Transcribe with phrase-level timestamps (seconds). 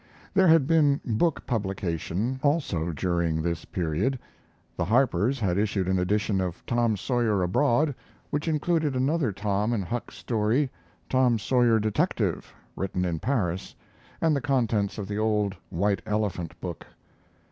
[0.33, 4.17] There had been book publication also during this period.
[4.75, 7.93] The Harpers had issued an edition of 'Tom Sawyer Abroad',
[8.31, 10.71] which included another Tom and Huck story
[11.07, 13.75] 'Tom Sawyer, Detective', written in Paris,
[14.21, 16.87] and the contents of the old White Elephant book.